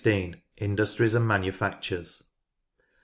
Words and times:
Industries 0.57 1.13
and 1.13 1.27
Manufactures. 1.27 2.29